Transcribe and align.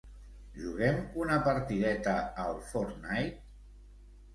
Juguem 0.61 0.97
una 1.25 1.37
partideta 1.49 2.19
al 2.47 2.61
"Fortnite"? 2.75 3.41